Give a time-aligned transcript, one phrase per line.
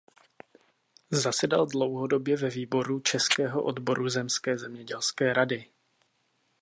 [1.11, 5.65] Zasedal dlouhodobě ve výboru českého odboru zemské zemědělské rady.